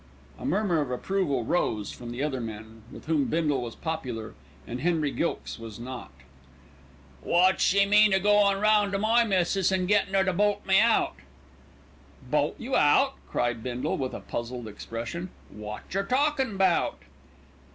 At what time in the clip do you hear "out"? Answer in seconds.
10.79-11.13, 12.75-13.13